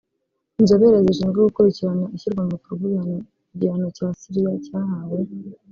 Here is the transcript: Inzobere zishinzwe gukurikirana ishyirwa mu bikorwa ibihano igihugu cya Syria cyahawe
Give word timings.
Inzobere 0.59 0.97
zishinzwe 1.05 1.39
gukurikirana 1.47 2.05
ishyirwa 2.15 2.41
mu 2.45 2.51
bikorwa 2.55 2.83
ibihano 2.87 3.17
igihugu 3.53 3.87
cya 3.97 4.07
Syria 4.19 4.51
cyahawe 4.65 5.17